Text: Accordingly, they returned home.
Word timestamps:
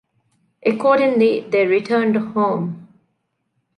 Accordingly, 0.65 1.41
they 1.41 1.67
returned 1.67 2.15
home. 2.33 2.87